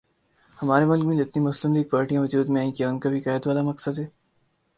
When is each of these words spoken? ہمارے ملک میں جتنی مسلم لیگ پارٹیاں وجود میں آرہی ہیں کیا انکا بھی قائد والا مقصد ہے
ہمارے 0.57 0.85
ملک 0.85 1.05
میں 1.05 1.17
جتنی 1.17 1.41
مسلم 1.43 1.73
لیگ 1.73 1.83
پارٹیاں 1.91 2.21
وجود 2.21 2.49
میں 2.49 2.61
آرہی 2.61 2.67
ہیں 2.67 2.75
کیا 2.75 2.89
انکا 2.89 3.09
بھی 3.09 3.19
قائد 3.21 3.47
والا 3.47 3.61
مقصد 3.63 3.99
ہے 3.99 4.05